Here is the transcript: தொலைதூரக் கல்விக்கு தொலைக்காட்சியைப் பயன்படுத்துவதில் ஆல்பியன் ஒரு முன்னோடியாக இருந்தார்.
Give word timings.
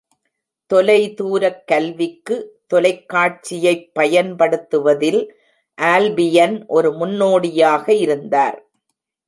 தொலைதூரக் 0.69 1.63
கல்விக்கு 1.65 2.37
தொலைக்காட்சியைப் 2.67 3.91
பயன்படுத்துவதில் 3.93 5.21
ஆல்பியன் 5.77 6.65
ஒரு 6.67 6.93
முன்னோடியாக 6.93 7.93
இருந்தார். 7.93 8.59